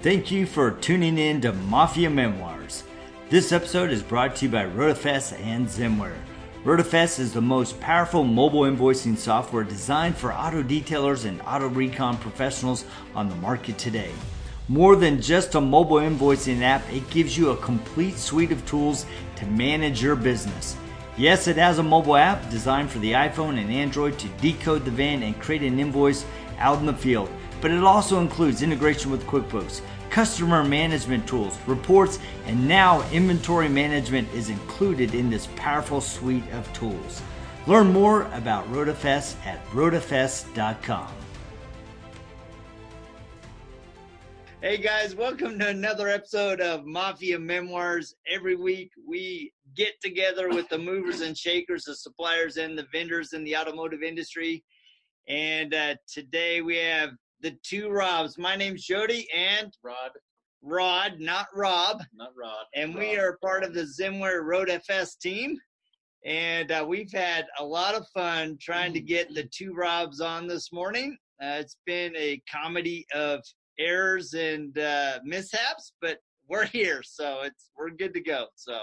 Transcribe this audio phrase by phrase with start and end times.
[0.00, 2.84] Thank you for tuning in to Mafia Memoirs.
[3.30, 6.14] This episode is brought to you by Rotafest and Zimware.
[6.62, 12.16] Rotafest is the most powerful mobile invoicing software designed for auto detailers and auto recon
[12.16, 12.84] professionals
[13.16, 14.12] on the market today.
[14.68, 19.04] More than just a mobile invoicing app, it gives you a complete suite of tools
[19.34, 20.76] to manage your business.
[21.16, 24.92] Yes, it has a mobile app designed for the iPhone and Android to decode the
[24.92, 26.24] VIN and create an invoice
[26.60, 27.28] out in the field,
[27.60, 29.80] but it also includes integration with QuickBooks,
[30.10, 36.72] customer management tools, reports, and now inventory management is included in this powerful suite of
[36.72, 37.22] tools.
[37.66, 41.08] Learn more about Rotafest at rotafest.com.
[44.60, 48.16] Hey guys, welcome to another episode of Mafia Memoirs.
[48.26, 53.34] Every week we get together with the movers and shakers, the suppliers, and the vendors
[53.34, 54.64] in the automotive industry.
[55.28, 58.38] And uh, today we have the two Robs.
[58.38, 60.10] My name's Jody and Rod,
[60.62, 62.02] Rod, not Rob.
[62.12, 62.64] not Rod.
[62.74, 65.56] And we are part of the Zimware Road FS team.
[66.24, 70.48] And uh, we've had a lot of fun trying to get the two Robs on
[70.48, 71.16] this morning.
[71.40, 73.40] Uh, it's been a comedy of
[73.78, 78.46] errors and uh, mishaps, but we're here, so it's we're good to go.
[78.56, 78.80] So,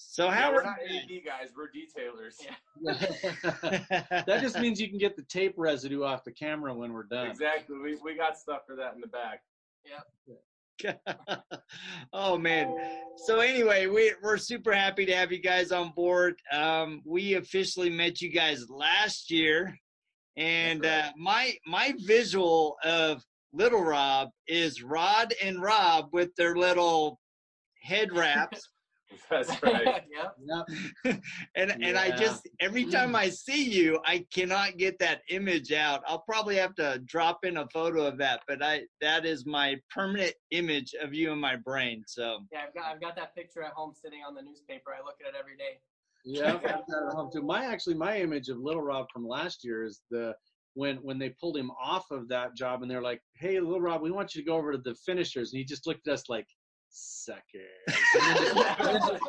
[0.00, 2.36] so Yeah, how we're are not AD guys, we're detailers.
[4.26, 7.26] that just means you can get the tape residue off the camera when we're done.
[7.26, 7.76] Exactly.
[7.78, 9.42] We, we got stuff for that in the back.
[9.84, 10.38] Yep.
[12.12, 12.72] oh man
[13.16, 17.90] so anyway we, we're super happy to have you guys on board um, we officially
[17.90, 19.76] met you guys last year
[20.36, 26.54] and That's uh, my my visual of little rob is rod and rob with their
[26.54, 27.18] little
[27.82, 28.68] head wraps
[29.30, 29.84] That's right.
[30.10, 30.36] yep.
[31.04, 31.20] Yep.
[31.56, 36.02] and and I just every time I see you, I cannot get that image out.
[36.06, 39.76] I'll probably have to drop in a photo of that, but I that is my
[39.94, 42.02] permanent image of you in my brain.
[42.06, 44.90] So Yeah, I've got I've got that picture at home sitting on the newspaper.
[44.94, 45.80] I look at it every day.
[46.24, 47.42] Yeah, I've got that at home too.
[47.42, 50.34] My actually, my image of Little Rob from last year is the
[50.74, 54.02] when when they pulled him off of that job and they're like, "Hey, Little Rob,
[54.02, 56.28] we want you to go over to the finishers," and he just looked at us
[56.28, 56.46] like,
[56.90, 57.42] "Suckers,"
[58.14, 59.22] and then just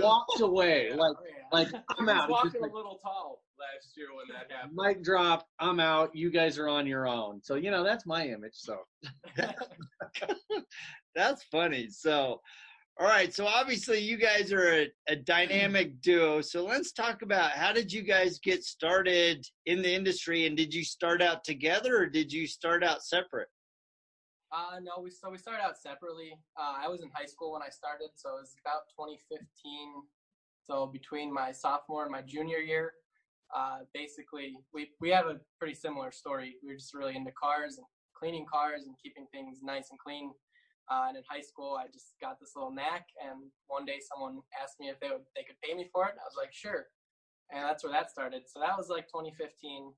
[0.00, 1.16] walked away like,
[1.52, 1.68] Oh, like
[1.98, 2.28] I'm out.
[2.28, 4.72] walking like, a little tall last year when that happened.
[4.76, 5.46] mic drop.
[5.58, 6.14] I'm out.
[6.14, 7.40] You guys are on your own.
[7.42, 8.54] So you know that's my image.
[8.54, 8.78] So
[11.14, 11.88] that's funny.
[11.90, 12.40] So
[12.98, 16.40] all right, so obviously you guys are a, a dynamic duo.
[16.40, 20.72] So let's talk about how did you guys get started in the industry and did
[20.72, 23.48] you start out together or did you start out separate?
[24.52, 26.38] Uh, no, we so we started out separately.
[26.56, 29.42] Uh, I was in high school when I started, so it was about 2015.
[30.62, 32.94] So between my sophomore and my junior year,
[33.54, 36.56] uh, basically we we have a pretty similar story.
[36.62, 40.30] We were just really into cars and cleaning cars and keeping things nice and clean.
[40.88, 43.10] Uh, and in high school, I just got this little knack.
[43.18, 46.14] And one day, someone asked me if they would they could pay me for it.
[46.14, 46.86] And I was like, sure.
[47.50, 48.42] And that's where that started.
[48.46, 49.90] So that was like 2015.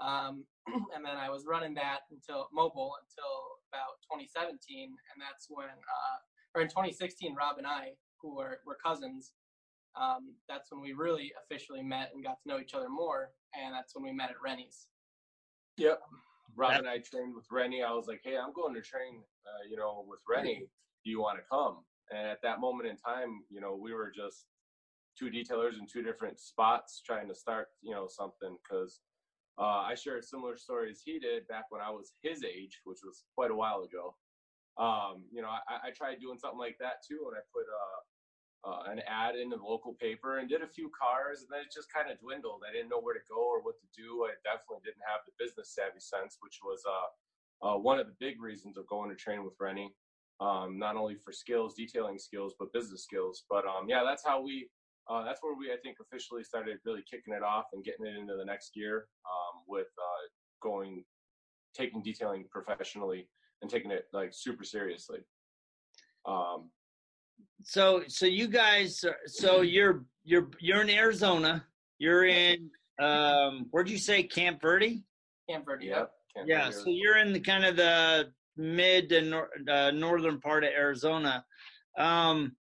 [0.00, 0.44] Um,
[0.94, 4.56] and then I was running that until mobile until about 2017,
[4.88, 6.18] and that's when, uh,
[6.54, 9.32] or in 2016, Rob and I, who were, were cousins,
[10.00, 13.74] um, that's when we really officially met and got to know each other more, and
[13.74, 14.86] that's when we met at Renny's.
[15.76, 16.00] Yep.
[16.56, 17.82] Rob and I trained with Renny.
[17.82, 20.66] I was like, hey, I'm going to train, uh, you know, with Renny.
[21.04, 21.78] Do you want to come?
[22.10, 24.46] And at that moment in time, you know, we were just
[25.18, 29.00] two detailers in two different spots trying to start, you know, something because
[29.58, 33.00] uh, I shared similar story as he did back when I was his age, which
[33.04, 34.14] was quite a while ago.
[34.78, 38.00] Um, you know, I, I tried doing something like that too, and I put uh,
[38.64, 41.72] uh, an ad in the local paper and did a few cars, and then it
[41.72, 42.62] just kind of dwindled.
[42.68, 44.28] I didn't know where to go or what to do.
[44.28, 47.08] I definitely didn't have the business savvy sense, which was uh,
[47.66, 49.92] uh, one of the big reasons of going to train with Renny.
[50.40, 53.44] Um, not only for skills, detailing skills, but business skills.
[53.50, 54.68] But um, yeah, that's how we.
[55.08, 58.16] Uh, that's where we, I think, officially started really kicking it off and getting it
[58.16, 60.26] into the next year um, with uh,
[60.62, 61.04] going,
[61.76, 63.28] taking detailing professionally
[63.62, 65.18] and taking it like super seriously.
[66.26, 66.70] Um,
[67.62, 71.64] so so you guys so you're you're you're in arizona
[71.98, 72.70] you're in
[73.00, 75.02] um where'd you say camp verde
[75.48, 75.86] Camp Verde.
[75.86, 76.10] yep.
[76.34, 80.40] can't yeah figure- so you're in the kind of the mid and nor- uh, northern
[80.40, 81.44] part of arizona
[81.98, 82.54] um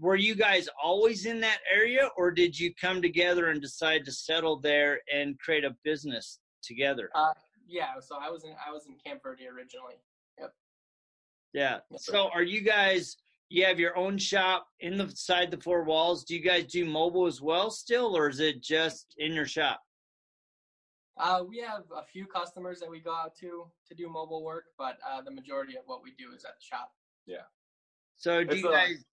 [0.00, 4.12] were you guys always in that area or did you come together and decide to
[4.12, 7.32] settle there and create a business together Uh,
[7.66, 7.92] yeah.
[8.00, 9.94] So I was in I was in Camp Verde originally.
[10.38, 10.52] Yep.
[11.52, 13.16] Yeah so are you guys
[13.50, 16.84] you have your own shop in the side the four walls do you guys do
[16.84, 19.80] mobile as well still or is it just in your shop
[21.16, 24.64] Uh, we have a few customers that we go out to to do mobile work,
[24.76, 26.88] but uh, the majority of what we do is at the shop.
[27.26, 27.46] Yeah.
[28.16, 29.04] So do It's you a- guys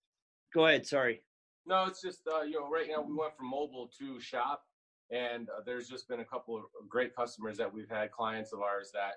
[0.54, 0.86] go ahead?
[0.86, 1.22] Sorry.
[1.66, 4.64] No, it's just uh, you know right now we went from mobile to shop,
[5.12, 8.62] and uh, there's just been a couple of great customers that we've had clients of
[8.62, 9.14] ours that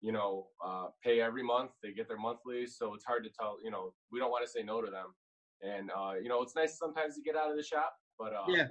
[0.00, 1.72] you know uh, pay every month.
[1.82, 3.56] They get their monthlies, so it's hard to tell.
[3.62, 5.06] You know, we don't want to say no to them,
[5.62, 8.44] and uh, you know it's nice sometimes to get out of the shop, but uh,
[8.48, 8.68] Yeah.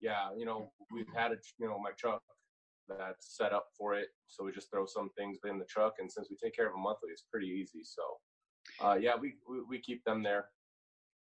[0.00, 2.22] yeah, you know we've had a you know my truck
[2.88, 6.10] that's set up for it, so we just throw some things in the truck, and
[6.10, 7.82] since we take care of them monthly, it's pretty easy.
[7.82, 8.02] So
[8.80, 10.46] uh, yeah, we, we we keep them there.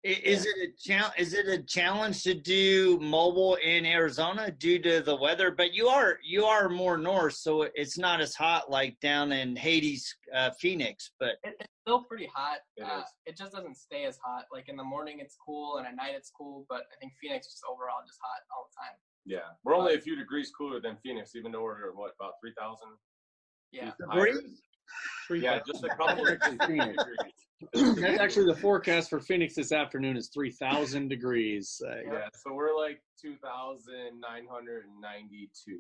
[0.06, 1.14] I- Is it a challenge?
[1.18, 5.52] Is it a challenge to do mobile in Arizona due to the weather?
[5.52, 9.58] But you are you are more north, so it's not as hot like down in
[9.58, 11.12] Hades, uh, Phoenix.
[11.20, 12.60] But It, it's still pretty hot.
[12.78, 13.04] It uh.
[13.26, 14.46] It just doesn't stay as hot.
[14.54, 16.66] Like in the morning, it's cool, and at night, it's cool.
[16.70, 18.98] But I think Phoenix is overall just hot all the time.
[19.26, 22.54] Yeah, we're only a few degrees cooler than Phoenix, even though we're what about three
[22.58, 22.88] thousand.
[23.74, 23.92] Yeah.
[25.28, 25.44] Breeze?
[25.44, 26.96] Yeah, just a couple of degrees.
[27.74, 31.82] That's actually the forecast for Phoenix this afternoon is 3,000 degrees.
[31.86, 35.80] Uh, Yeah, so we're like two thousand nine hundred and ninety-two.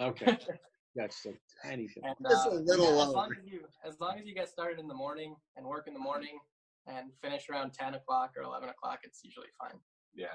[0.00, 0.38] Okay.
[0.96, 1.32] That's a
[1.64, 2.02] tiny bit.
[2.02, 4.48] And, Just a uh, little yeah, as long as you as long as you get
[4.48, 6.38] started in the morning and work in the morning
[6.86, 9.78] and finish around ten o'clock or eleven o'clock, it's usually fine.
[10.14, 10.26] Yeah.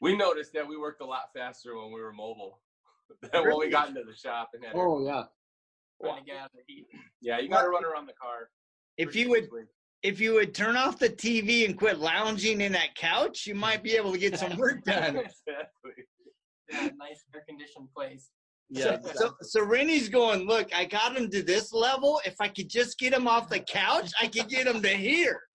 [0.00, 2.60] We noticed that we worked a lot faster when we were mobile
[3.32, 4.74] than when we got into the shop and had.
[4.74, 5.24] Oh, yeah.
[6.02, 6.86] Trying to get out of the heat.
[7.24, 8.48] Yeah, you got to run around the car.
[8.98, 9.48] If you would
[10.02, 13.84] if you would turn off the TV and quit lounging in that couch, you might
[13.84, 15.16] be able to get some work done.
[15.16, 16.04] exactly.
[16.68, 18.30] Yeah, nice air conditioned place.
[18.68, 18.98] Yeah.
[19.14, 22.20] So, so Renny's going, look, I got him to this level.
[22.24, 25.40] If I could just get him off the couch, I could get him to here.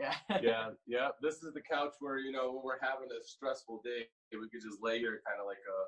[0.00, 0.38] Yeah.
[0.42, 1.08] Yeah, yeah.
[1.20, 4.62] This is the couch where you know when we're having a stressful day, we could
[4.62, 5.78] just lay here, kind of like a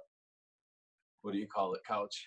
[1.23, 2.23] what do you call it, couch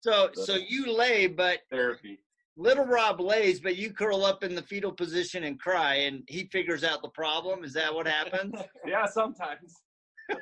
[0.00, 2.18] So, so you lay, but therapy.
[2.56, 6.48] little Rob lays, but you curl up in the fetal position and cry, and he
[6.52, 7.64] figures out the problem.
[7.64, 8.54] Is that what happens?
[8.86, 9.74] Yeah, sometimes.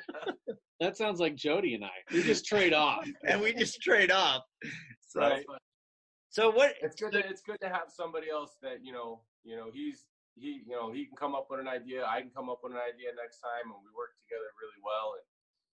[0.81, 1.95] That sounds like Jody and I.
[2.11, 3.07] We just trade off.
[3.25, 4.43] and we just trade off.
[5.07, 5.45] So, Right.
[6.29, 6.75] so what?
[6.81, 10.03] it's good to it's good to have somebody else that you know you know he's
[10.35, 12.73] he you know he can come up with an idea i can come up with
[12.73, 15.23] an idea next time and we work together really well and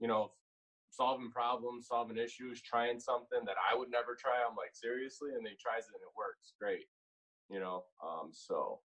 [0.02, 0.32] you know
[0.90, 4.36] solving problems solving issues trying something that i would never try.
[4.48, 5.30] I'm like seriously?
[5.36, 6.54] And he tries it and it works.
[6.60, 6.86] Great.
[7.50, 8.80] You know um so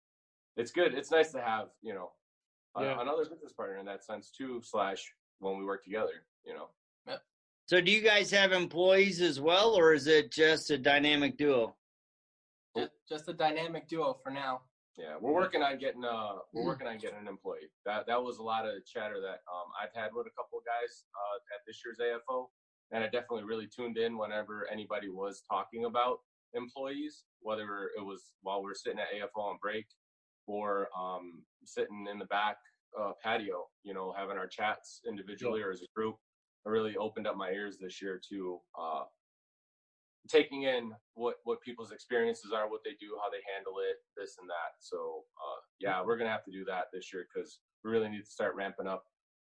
[0.56, 0.94] it's good.
[0.94, 2.12] It's nice to have you know
[2.76, 3.00] a- Yeah.
[3.00, 5.02] another business partner in that sense too slash
[5.38, 6.68] when we work together you know.
[7.66, 11.76] So, do you guys have employees as well, or is it just a dynamic duo?
[12.76, 14.62] Just, just a dynamic duo for now.
[14.98, 17.70] Yeah, we're working on getting uh we're working on getting an employee.
[17.86, 20.64] That that was a lot of chatter that um I've had with a couple of
[20.66, 22.46] guys uh at this year's AFO
[22.90, 26.18] and I definitely really tuned in whenever anybody was talking about
[26.52, 29.86] employees, whether it was while we are sitting at AFO on break
[30.46, 32.56] or um sitting in the back
[33.00, 36.16] uh patio, you know, having our chats individually or as a group.
[36.66, 39.04] I really opened up my ears this year to uh
[40.28, 44.36] taking in what what people's experiences are, what they do, how they handle it, this
[44.40, 44.74] and that.
[44.78, 48.24] So uh, yeah, we're gonna have to do that this year because we really need
[48.24, 49.04] to start ramping up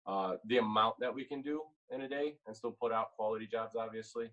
[0.05, 3.47] uh, the amount that we can do in a day and still put out quality
[3.47, 4.29] jobs, obviously.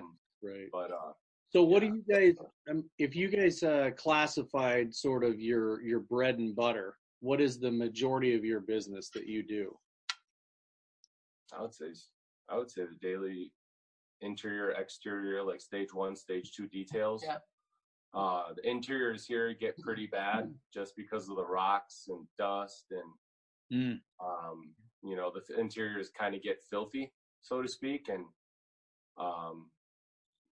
[0.00, 0.68] Um, Right.
[0.72, 1.12] but uh,
[1.50, 1.90] So what Yeah.
[1.90, 2.34] do you guys
[2.68, 7.58] um, if you guys uh, classified sort of your your bread and butter, what is
[7.58, 9.78] the majority of your business that you do?
[11.56, 11.86] I would say
[12.48, 13.52] I would say the daily
[14.26, 17.22] interior, exterior, like stage one, stage two details.
[17.26, 17.38] Yeah.
[18.14, 23.02] Uh, the interiors here get pretty bad just because of the rocks and dust and
[23.72, 23.98] Mm.
[24.20, 27.10] um, you know, the f- interiors kind of get filthy,
[27.40, 28.26] so to speak, and
[29.16, 29.70] um,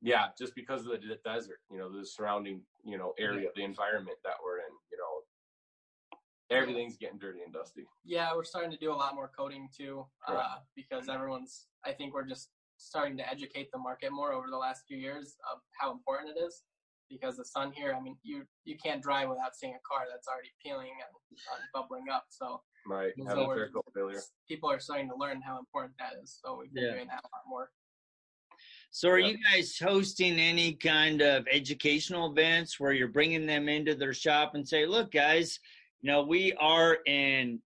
[0.03, 3.65] yeah, just because of the d- desert, you know, the surrounding, you know, area, the
[3.65, 6.17] environment that we're in, you know,
[6.51, 7.87] everything's getting dirty and dusty.
[8.05, 10.45] Yeah, we're starting to do a lot more coating too, Correct.
[10.45, 11.69] uh, because everyone's.
[11.87, 15.37] I think we're just starting to educate the market more over the last few years
[15.53, 16.63] of how important it is.
[17.09, 20.27] Because the sun here, I mean, you you can't drive without seeing a car that's
[20.27, 22.27] already peeling and uh, bubbling up.
[22.31, 24.21] So Right, So having we're- failure.
[24.49, 26.39] people are starting to learn how important that is.
[26.45, 26.93] So we've been Yeah.
[26.95, 27.71] doing that a lot more.
[28.91, 29.29] So, are Yeah.
[29.29, 34.55] you guys hosting any kind of educational events where you're bringing them into their shop
[34.55, 35.59] and say, "Look, guys,
[36.01, 37.61] you know, we are in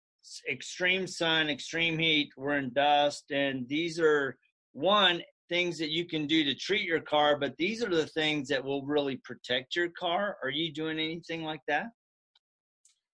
[0.48, 4.38] extreme sun, extreme heat, we're in dust, and these are
[4.72, 8.48] one things that you can do to treat your car, but these are the things
[8.48, 11.86] that will really protect your car." Are you doing anything like that?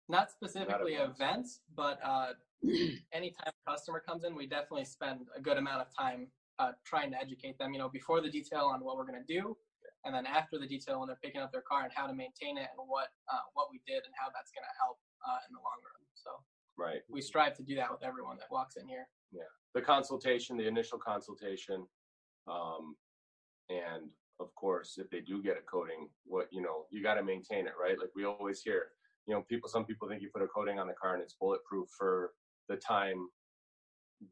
[0.08, 1.20] Not specifically events.
[1.20, 2.32] events, but uh,
[3.12, 7.10] anytime a customer comes in, we definitely spend a good amount of time uh, trying
[7.10, 9.56] to educate them, you know, before the detail on what we're going to do,
[10.04, 12.58] and then after the detail when they're picking up their car and how to maintain
[12.58, 15.54] it and what uh, what we did and how that's going to help uh, in
[15.54, 16.02] the long run.
[16.14, 16.30] So
[16.76, 17.02] Right.
[17.08, 19.06] we strive to do that with everyone that walks in here.
[19.34, 19.42] Yeah,
[19.74, 21.86] the consultation, the initial consultation,
[22.46, 22.94] um,
[23.68, 24.08] and
[24.40, 27.66] of course, if they do get a coating, what you know, you got to maintain
[27.66, 27.98] it, right?
[27.98, 28.88] Like we always hear,
[29.26, 29.68] you know, people.
[29.68, 32.32] Some people think you put a coating on the car and it's bulletproof for
[32.68, 33.28] the time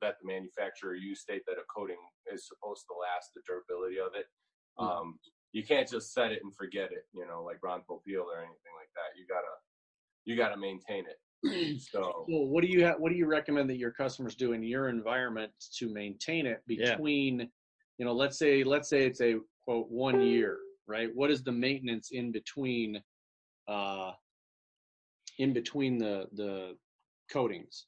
[0.01, 1.99] that the manufacturer you state that a coating
[2.33, 4.27] is supposed to last, the durability of it.
[4.79, 4.89] Mhm.
[4.89, 5.21] Um,
[5.53, 8.75] you can't just set it and forget it, you know, like Ron Popeil or anything
[8.79, 9.19] like that.
[9.19, 9.55] You gotta,
[10.25, 11.21] you gotta maintain it.
[11.79, 14.63] So Well, what do you ha- what do you recommend that your customers do in
[14.63, 16.93] your environment to maintain it Yeah.
[16.93, 17.51] between,
[17.99, 21.11] you know, let's say let's say it's a quote one year, right?
[21.15, 23.03] What is the maintenance in between,
[23.69, 24.13] uh,
[25.39, 26.77] in between the the
[27.31, 27.87] coatings?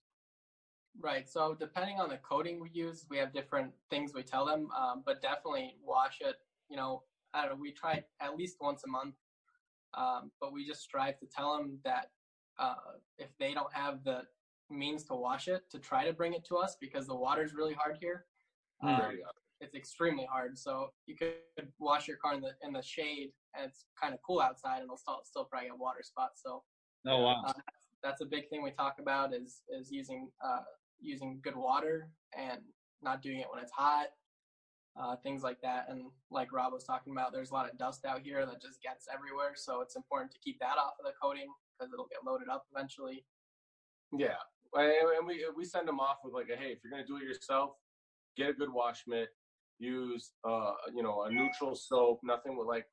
[1.00, 1.28] Right.
[1.28, 4.68] So depending on the coating we use, we have different things we tell them.
[4.76, 6.36] Um, but definitely wash it.
[6.68, 7.60] You know, I don't know.
[7.60, 9.16] We try at least once a month.
[9.94, 12.10] Um, but we just strive to tell them that
[12.58, 12.74] uh,
[13.18, 14.22] if they don't have the
[14.70, 17.74] means to wash it, to try to bring it to us because the water's really
[17.74, 18.26] hard here.
[18.82, 19.12] Um,
[19.60, 20.58] it's extremely hard.
[20.58, 24.20] So you could wash your car in the in the shade, and it's kind of
[24.26, 26.42] cool outside, and it'll still still probably get water spots.
[26.42, 26.62] So
[27.06, 27.42] Oh wow.
[27.46, 27.52] uh,
[28.02, 30.62] that's a big thing we talk about is is using uh,
[31.00, 32.60] using good water and
[33.02, 34.06] not doing it when it's hot,
[35.00, 35.86] uh, things like that.
[35.88, 38.82] And like Rob was talking about, there's a lot of dust out here that just
[38.82, 42.24] gets everywhere, so it's important to keep that off of the coating because it'll get
[42.24, 43.24] loaded up eventually.
[44.12, 44.38] Yeah,
[44.74, 47.22] and we we send them off with like a hey, if you're gonna do it
[47.22, 47.70] yourself,
[48.36, 49.28] get a good wash mitt.
[49.78, 52.86] Use uh you know a neutral soap, nothing with like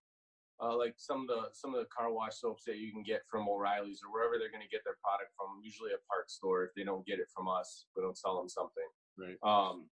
[0.61, 3.21] uh like some of the some of the car wash soaps that you can get
[3.29, 5.61] from O'Reilly's or wherever they're gonna get their product from.
[5.63, 8.49] Usually a parts store if they don't get it from us, we don't sell them
[8.49, 8.89] something.
[9.17, 9.37] Right.
[9.43, 9.85] Um,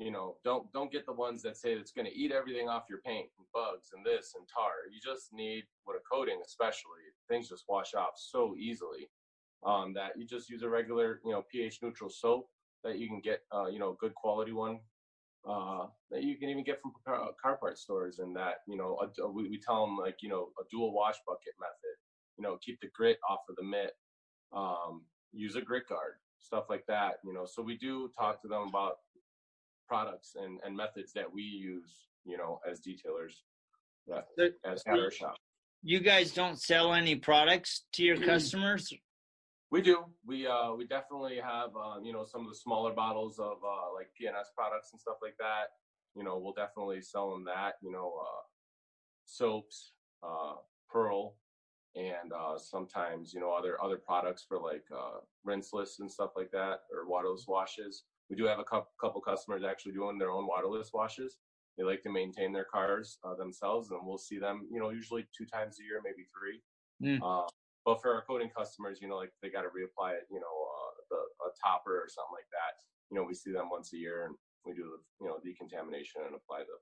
[0.00, 3.00] you know, don't don't get the ones that say it's gonna eat everything off your
[3.06, 4.72] paint and bugs and this and tar.
[4.92, 9.10] You just need with a coating, especially things just wash off so easily
[9.66, 12.48] um, that you just use a regular, you know, pH neutral soap
[12.84, 14.80] that you can get, uh, you know, a good quality one
[15.48, 18.18] uh, that you can even get from car, car parts stores.
[18.18, 21.16] And that, you know, a- we, we tell them like, you know, a dual wash
[21.26, 21.96] bucket method.
[22.38, 23.92] You know, keep the grit off of the mitt.
[24.52, 25.02] Um,
[25.32, 27.16] use a grit guard, stuff like that.
[27.24, 28.96] You know, so we do talk to them about
[29.94, 31.92] products and, and methods that we use.
[32.24, 33.34] You know, as detailers,
[34.06, 35.36] that, So- as at our shop.
[35.82, 38.92] You guys don't sell any products to your customers?
[39.70, 40.04] We do.
[40.26, 43.88] We uh we definitely have uh, you know some of the smaller bottles of uh
[43.96, 45.66] like P&S products and stuff like that.
[46.14, 47.74] You know, we'll definitely sell them that.
[47.82, 48.42] You know, uh
[49.24, 49.92] soaps,
[50.22, 50.56] uh
[50.92, 51.36] Pearl,
[51.94, 56.50] and uh sometimes you know other other products for like uh rinseless and stuff like
[56.50, 58.04] that or waterless washes.
[58.30, 61.36] We do have a couple customers actually doing their own waterless washes.
[61.76, 65.26] They like to maintain their cars uh, themselves, and we'll see them you know usually
[65.36, 66.62] two times a year, maybe three.
[67.02, 67.18] Mm.
[67.18, 67.48] Uh,
[67.84, 70.56] but for our coating customers, you know, like they got to reapply it, you know,
[70.70, 72.78] uh, the a topper or something like that.
[73.10, 76.22] You know, we see them once a year, and we do the you know decontamination
[76.24, 76.78] and apply the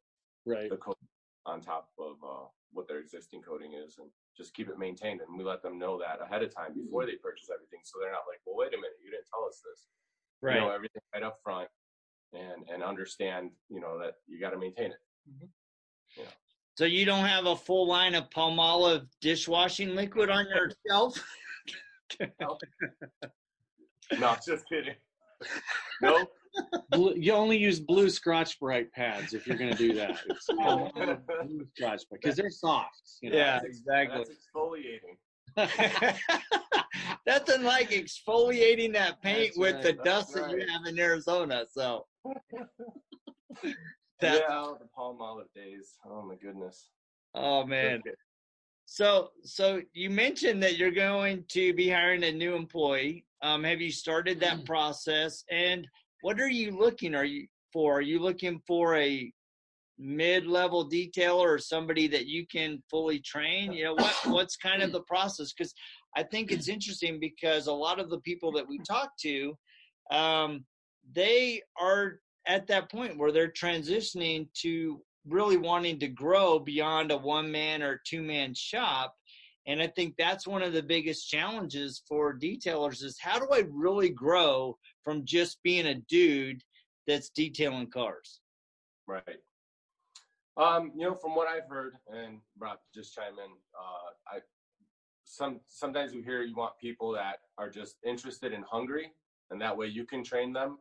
[0.48, 0.70] Right.
[0.70, 0.96] the coat
[1.44, 5.20] on top of uh, what their existing coating is, and just keep it maintained.
[5.20, 8.12] And we let them know that ahead of time before they purchase everything, so they're
[8.12, 9.88] not like, well, wait a minute, you didn't tell us this.
[10.42, 11.68] You know everything right up front,
[12.32, 14.98] and and understand, you know, that you got to maintain it.
[15.28, 16.24] Mm-hmm.
[16.76, 21.22] So you don't have a full line of Palmolive dishwashing liquid on your shelf?
[24.18, 24.94] No, just kidding.
[26.00, 26.26] no,
[26.90, 30.18] Blue, you only use blue Scotch Brite pads if you're going to do that.
[30.28, 30.90] It's oh.
[31.46, 33.02] blue Scotch because they're soft.
[33.20, 33.36] You know?
[33.36, 34.18] Yeah, exactly.
[34.18, 35.16] that's exfoliating.
[37.26, 40.98] Nothing like exfoliating that paint That's with right, the that's dust that you have in
[40.98, 41.64] Arizona.
[41.70, 42.06] So
[43.62, 43.72] yeah,
[44.20, 45.94] that's the Palmolive days.
[46.08, 46.90] Oh my goodness.
[47.34, 48.02] oh man.
[48.86, 53.26] So so you mentioned that you're going to be hiring a new employee.
[53.42, 55.44] Um, have you started that process?
[55.50, 55.86] And
[56.22, 57.98] what are you looking are you for?
[57.98, 59.32] Are you looking for a
[59.98, 63.72] mid-level detailer or somebody that you can fully train?
[63.72, 65.52] You know what what's kind of the process?
[65.52, 65.74] Because
[66.16, 69.56] I think it's interesting because a lot of the people that we talk to,
[70.10, 70.64] um,
[71.12, 77.16] they are at that point where they're transitioning to really wanting to grow beyond a
[77.16, 79.14] one man or two man shop.
[79.66, 83.64] And I think that's one of the biggest challenges for detailers is how do I
[83.70, 86.62] really grow from just being a dude
[87.06, 88.40] that's detailing cars?
[89.06, 89.22] Right.
[90.58, 93.52] Um, you know, from what I've heard, and Rob, just chime in.
[93.78, 94.40] Uh, I
[95.24, 99.12] some sometimes we hear you want people that are just interested and hungry,
[99.50, 100.78] and that way you can train them.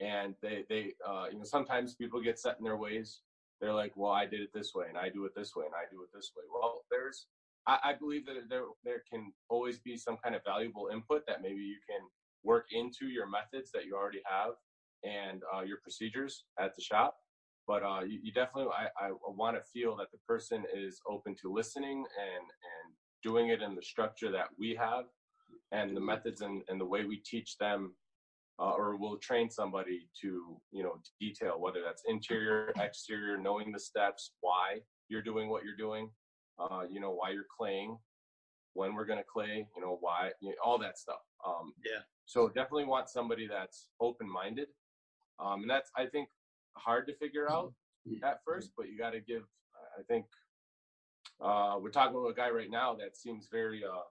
[0.00, 3.20] and they they uh, you know sometimes people get set in their ways.
[3.62, 5.74] They're like, well, I did it this way, and I do it this way, and
[5.74, 6.44] I do it this way.
[6.54, 7.26] Well, there's
[7.68, 11.42] I, I believe that there there can always be some kind of valuable input that
[11.42, 12.02] maybe you can
[12.44, 14.54] work into your methods that you already have
[15.04, 17.16] and uh, your procedures at the shop.
[17.70, 21.36] But uh, you, you, definitely, I, I want to feel that the person is open
[21.40, 25.04] to listening and and doing it in the structure that we have
[25.70, 27.94] and the methods and, and the way we teach them
[28.58, 33.78] uh, or we'll train somebody to you know detail whether that's interior exterior knowing the
[33.78, 36.10] steps why you're doing what you're doing
[36.58, 37.96] uh, you know why you're claying
[38.74, 42.00] when we're going to clay you know why you know, all that stuff um, yeah.
[42.26, 44.66] so definitely want somebody that's open-minded
[45.38, 46.28] um, and that's i think
[46.80, 47.72] hard to figure out
[48.08, 48.24] mm-hmm.
[48.24, 49.42] at first but you got to give
[49.98, 50.24] i think
[51.40, 54.02] uh, we're talking with a guy right now that seems very uh,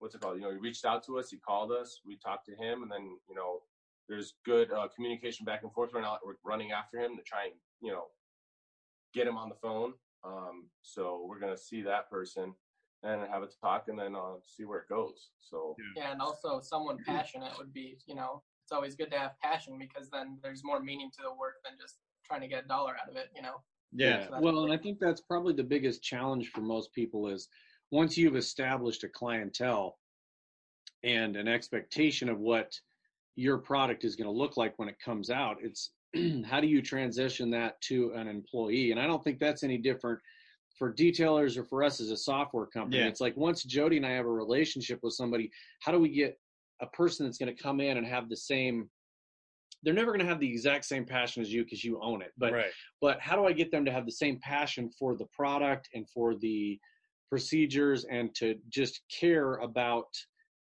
[0.00, 0.36] what's it called?
[0.36, 2.90] You know, he reached out to us, he called us, we talked to him, and
[2.90, 3.60] then you know,
[4.08, 6.18] there's good uh, communication back and forth right now.
[6.24, 8.06] We're running after him to try and you know
[9.14, 9.92] get him on the phone.
[10.24, 12.54] Um, so we're gonna see that person
[13.02, 15.30] and have a talk, and then uh, see where it goes.
[15.40, 19.32] So yeah, and also someone passionate would be you know it's always good to have
[19.42, 22.68] passion because then there's more meaning to the work than just trying to get a
[22.68, 23.28] dollar out of it.
[23.34, 23.62] You know.
[23.92, 24.28] Yeah.
[24.28, 27.48] So well, and I think that's probably the biggest challenge for most people is
[27.90, 29.98] once you've established a clientele
[31.02, 32.72] and an expectation of what
[33.34, 35.90] your product is going to look like when it comes out, it's
[36.48, 38.92] how do you transition that to an employee?
[38.92, 40.20] And I don't think that's any different
[40.78, 42.98] for detailers or for us as a software company.
[42.98, 43.08] Yeah.
[43.08, 45.50] It's like once Jody and I have a relationship with somebody,
[45.80, 46.38] how do we get
[46.80, 48.88] a person that's going to come in and have the same
[49.82, 52.32] they're never going to have the exact same passion as you because you own it
[52.36, 52.70] but right.
[53.00, 56.08] but how do i get them to have the same passion for the product and
[56.10, 56.78] for the
[57.30, 60.08] procedures and to just care about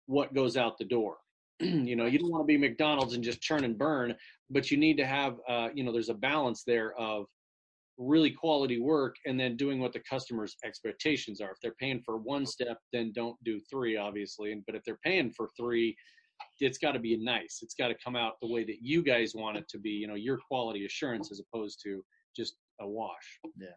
[0.08, 1.18] what goes out the door.
[1.60, 4.14] you know, you don't want to be McDonald's and just churn and burn,
[4.50, 7.28] but you need to have, uh, you know, there's a balance there of
[7.98, 11.52] really quality work and then doing what the customer's expectations are.
[11.52, 14.62] If they're paying for one step, then don't do three, obviously.
[14.66, 15.96] But if they're paying for three,
[16.60, 17.60] it's got to be nice.
[17.62, 19.92] It's got to come out the way that you guys want it to be.
[19.92, 22.04] You know, your quality assurance as opposed to
[22.36, 23.40] just a wash.
[23.58, 23.70] Yeah.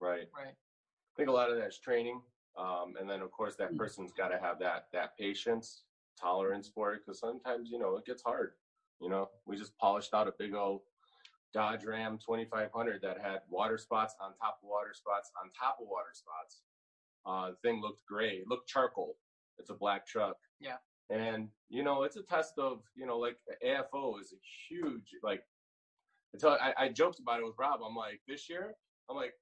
[0.00, 0.28] Right.
[0.36, 0.54] Right
[1.14, 2.20] I think a lot of that's training.
[2.58, 3.76] Um, and then of course that mm.
[3.76, 5.82] person's got to have that that patience,
[6.20, 8.52] tolerance for it, because sometimes you know it gets hard.
[9.00, 10.80] You know, we just polished out a big old
[11.52, 15.88] Dodge Ram 2500 that had water spots on top of water spots on top of
[15.88, 16.62] water spots.
[17.26, 19.16] Uh, the thing looked gray, it looked charcoal.
[19.58, 20.36] It's a black truck.
[20.60, 20.76] Yeah.
[21.10, 25.42] And you know, it's a test of you know, like AFO is a huge like.
[26.32, 27.80] Until I, I joked about it with Rob.
[27.84, 28.74] I'm like, this year,
[29.10, 29.34] I'm like,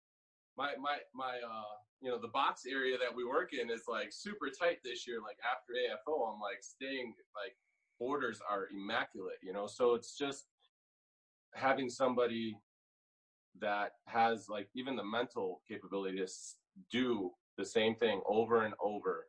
[0.58, 4.08] my my my uh you know the box area that we work in is like
[4.10, 7.54] super tight this year like after afo i'm like staying like
[7.98, 10.46] borders are immaculate you know so it's just
[11.54, 12.56] having somebody
[13.60, 16.28] that has like even the mental capability to
[16.92, 19.26] do the same thing over and over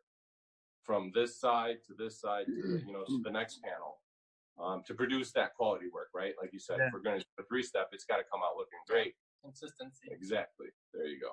[0.84, 3.97] from this side to this side to you know to the next panel
[4.63, 6.88] um, to produce that quality work right like you said yeah.
[6.88, 9.13] if we're going to do a three step it's got to come out looking great
[9.43, 10.10] consistency.
[10.12, 10.67] Exactly.
[10.93, 11.32] There you go.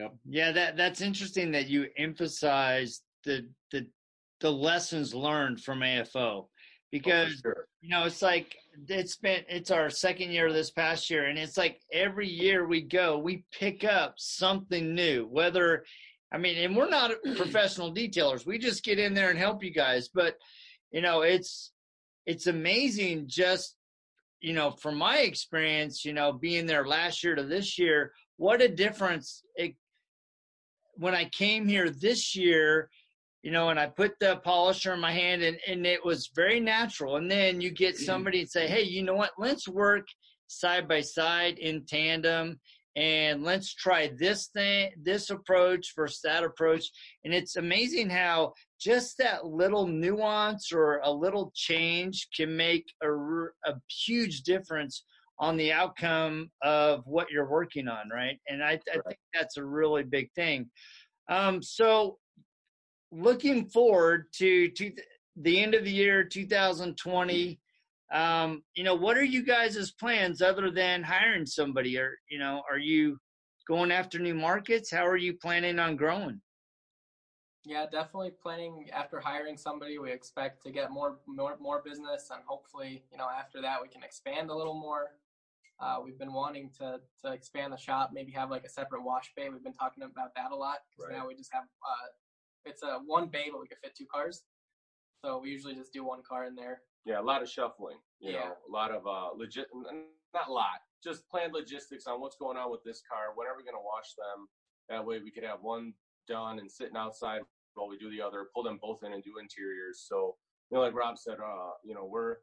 [0.00, 0.14] Yep.
[0.28, 3.86] Yeah, that that's interesting that you emphasize the the
[4.40, 6.48] the lessons learned from AFO oh,
[6.90, 7.66] because oh, sure.
[7.80, 8.56] you know it's like
[8.88, 12.80] it's been it's our second year this past year and it's like every year we
[12.80, 15.84] go we pick up something new whether
[16.32, 18.46] I mean and we're not professional detailers.
[18.46, 20.36] We just get in there and help you guys but
[20.90, 21.72] you know it's
[22.26, 23.76] it's amazing just
[24.44, 28.60] you know, from my experience, you know, being there last year to this year, what
[28.60, 29.74] a difference it,
[30.96, 32.90] when I came here this year,
[33.44, 36.60] you know, and I put the polisher in my hand and, and it was very
[36.60, 37.16] natural.
[37.16, 38.04] And then you get mm-hmm.
[38.04, 39.32] somebody and say, Hey, you know what?
[39.36, 40.06] Let's work
[40.46, 42.58] side by side in tandem
[42.96, 46.86] and let's try this thing, this approach versus that approach.
[47.24, 53.12] And it's amazing how just that little nuance or a little change can make a,
[53.12, 53.74] a
[54.06, 55.04] huge difference
[55.38, 58.38] on the outcome of what you're working on, right?
[58.48, 60.70] And I, I think that's a really big thing.
[61.28, 62.18] Um, so,
[63.14, 64.92] looking forward to, to
[65.36, 67.60] the end of the year 2020,
[68.12, 71.98] um, you know, what are you guys' plans other than hiring somebody?
[71.98, 73.18] Or, you know, are you
[73.66, 74.90] going after new markets?
[74.90, 76.40] How are you planning on growing?
[77.64, 82.42] Yeah, definitely planning after hiring somebody, we expect to get more more more business, and
[82.46, 85.12] hopefully, you know, after that we can expand a little more.
[85.80, 89.32] Uh, we've been wanting to to expand the shop, maybe have like a separate wash
[89.34, 89.48] bay.
[89.48, 90.80] We've been talking about that a lot.
[90.98, 91.16] Right.
[91.16, 92.08] Now we just have uh,
[92.64, 94.42] it's a one bay, but we can fit two cars.
[95.24, 96.82] So we usually just do one car in there.
[97.06, 97.98] yeah, a lot of shuffling.
[98.20, 98.40] You Yeah.
[98.40, 99.68] know, a lot of uh, legit,
[100.34, 103.32] not a lot, just planned logistics on what's going on with this car.
[103.34, 104.48] When are we going to wash them?
[104.88, 105.92] That way, we could have one
[106.28, 107.42] done and sitting outside
[107.74, 108.48] while we do the other.
[108.54, 110.04] Pull them both in and do interiors.
[110.08, 110.36] So,
[110.70, 112.36] you know, like Rob said, uh, you know, we're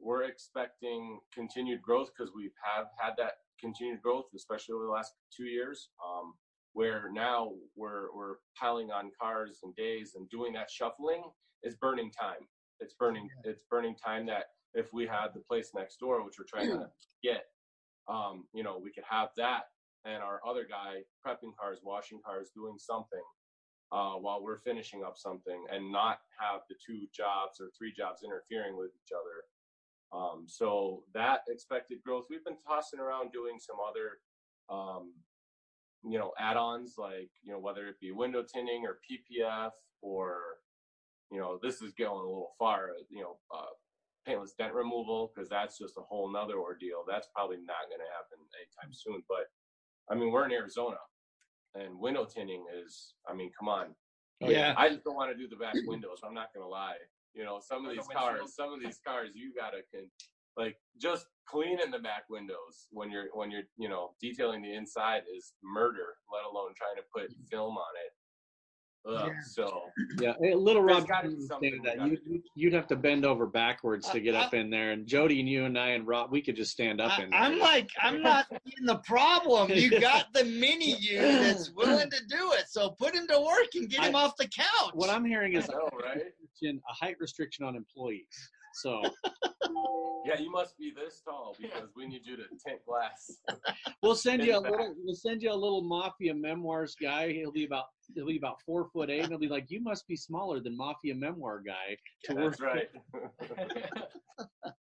[0.00, 5.12] we're expecting continued growth because we have had that continued growth, especially over the last
[5.36, 5.90] two years.
[6.04, 6.34] Um,
[6.78, 11.24] where now we're we're piling on cars and days and doing that shuffling
[11.64, 12.46] is burning time.
[12.78, 16.44] It's burning it's burning time that if we had the place next door, which we're
[16.44, 16.88] trying to
[17.24, 17.46] get,
[18.08, 19.62] um, you know, we could have that
[20.04, 23.26] and our other guy prepping cars, washing cars, doing something
[23.90, 28.22] uh, while we're finishing up something, and not have the two jobs or three jobs
[28.22, 29.42] interfering with each other.
[30.12, 34.22] Um, so that expected growth, we've been tossing around doing some other,
[34.70, 35.12] um,
[36.04, 39.70] you know, add-ons like you know whether it be window tinting or PPF
[40.02, 40.40] or
[41.30, 42.90] you know this is going a little far.
[43.10, 43.72] You know, uh,
[44.26, 47.04] paintless dent removal because that's just a whole nother ordeal.
[47.08, 49.22] That's probably not going to happen anytime soon.
[49.28, 49.46] But
[50.10, 50.98] I mean, we're in Arizona,
[51.74, 53.14] and window tinting is.
[53.28, 53.94] I mean, come on.
[54.40, 54.74] Oh, yeah.
[54.76, 56.20] I just don't want to do the back windows.
[56.24, 56.96] I'm not gonna lie.
[57.34, 60.10] You know, some of these cars, some of these cars, you gotta can
[60.56, 65.22] like just cleaning the back windows when you're when you're you know detailing the inside
[65.34, 66.16] is murder.
[66.32, 67.44] Let alone trying to put mm-hmm.
[67.50, 68.12] film on it.
[69.08, 69.40] Ugh, Yeah.
[69.46, 69.82] So
[70.20, 72.42] Yeah, hey, little Rob, you be understand something we that gotta you, do.
[72.54, 75.48] you'd have to bend over backwards to get I- up in there, and Jody and
[75.48, 77.40] you and I and Rob, we could just stand up I, in there.
[77.40, 79.70] I'm like, I'm not seeing the problem.
[79.70, 82.64] You got the mini you that's willing to do it.
[82.68, 84.90] So put him to work and get him I- off the couch.
[84.94, 86.22] what I'm hearing I is a know, right?
[86.64, 88.50] a height restriction on employees.
[88.74, 89.02] So
[90.24, 93.38] Yeah, you must be this tall because we need you to tint glass.
[94.02, 94.94] we'll send you a the little.
[95.02, 97.32] We'll send you a little mafia memoirs guy.
[97.32, 99.20] He'll be about he'll be about four foot eight.
[99.20, 102.56] And he'll be like, you must be smaller than mafia memoir guy to work.
[102.58, 102.90] That's right.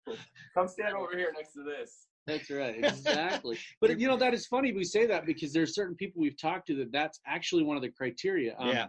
[0.54, 2.08] Come stand over here next to this.
[2.26, 3.58] That's right, exactly.
[3.80, 6.68] but you know that is funny we say that because there's certain people we've talked
[6.68, 8.54] to that that's actually one of the criteria.
[8.60, 8.88] Um, Yeah.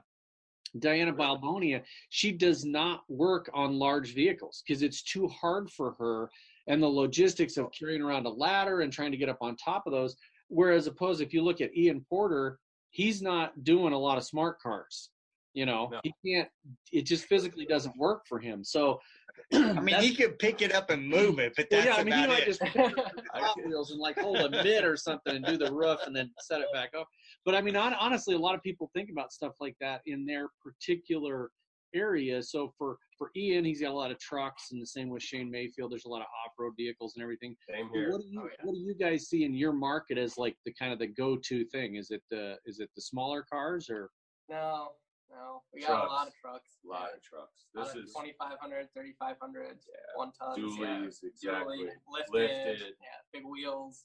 [0.79, 6.31] Diana Balbonia, she does not work on large vehicles because it's too hard for her
[6.67, 9.87] and the logistics of carrying around a ladder and trying to get up on top
[9.87, 10.17] of those.
[10.49, 12.59] Whereas opposed, if you look at Ian Porter,
[12.91, 15.11] he's not doing a lot of smart cars.
[15.55, 16.01] You know, No.
[16.05, 16.49] he can't.
[16.93, 18.63] It just physically doesn't work for him.
[18.63, 19.01] So,
[19.53, 22.05] I mean, he could pick it up and move it, but well, that's yeah, I
[22.05, 22.59] mean, he might it.
[22.59, 22.63] just
[23.67, 26.61] Wheels and like hold a mitt or something and do the roof and then set
[26.61, 27.09] it back up.
[27.49, 30.27] But I mean, hon- honestly, a lot of people think about stuff like that in
[30.27, 31.51] their particular
[31.95, 32.43] area.
[32.43, 35.51] So for for Ian, he's got a lot of trucks, and the same with Shane
[35.51, 35.91] Mayfield.
[35.91, 37.57] There's a lot of off-road vehicles and everything.
[37.67, 38.13] Same here.
[38.13, 38.65] What do you Oh, yeah.
[38.67, 41.65] What do you guys see in your market as like the kind of the go-to
[41.65, 41.95] thing?
[41.97, 44.11] Is it the is it the smaller cars or
[44.51, 44.91] no,
[45.31, 45.63] no.
[45.73, 46.77] We got a lot of trucks.
[46.85, 47.65] A lot of trucks.
[47.75, 49.97] This is 2500, 3500, Yeah.
[50.17, 50.59] one tons.
[50.59, 51.29] dualies, yeah.
[51.31, 51.79] exactly.
[51.79, 52.95] Dually, lifted, Lifted.
[53.01, 54.05] yeah, big wheels.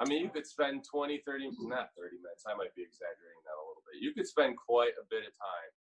[0.00, 2.48] I mean, you could spend 20, 30, not 30 minutes.
[2.48, 4.00] I might be exaggerating that a little bit.
[4.00, 5.72] You could spend quite a bit of time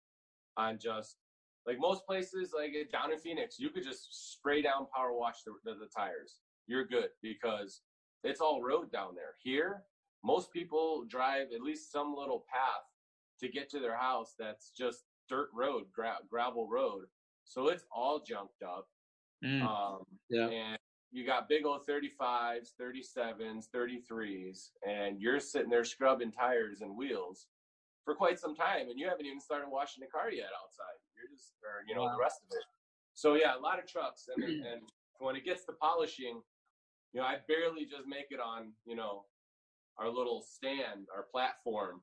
[0.59, 1.19] on just
[1.67, 5.53] like most places, like down in Phoenix, you could just spray down power wash the,
[5.65, 6.41] the, the tires.
[6.67, 7.83] You're good because
[8.25, 9.35] it's all road down there.
[9.43, 9.83] Here,
[10.25, 12.85] most people drive at least some little path
[13.41, 17.05] to get to their house that's just dirt road, gra- gravel road.
[17.45, 18.89] So it's all junked up.
[19.45, 19.63] Mm.
[19.63, 20.49] Um, Yeah.
[20.49, 20.79] And
[21.11, 27.47] you got big old 35s, 37s, 33s, and you're sitting there scrubbing tires and wheels
[28.05, 30.99] for quite some time, and you haven't even started washing the car yet outside.
[31.17, 32.15] You're just, or you know, Wow.
[32.17, 32.65] the rest of it.
[33.15, 34.83] So yeah, a lot of trucks, and and
[35.19, 36.41] when it gets to polishing,
[37.13, 39.25] you know, I barely just make it on, you know,
[39.99, 42.03] our little stand, our platform,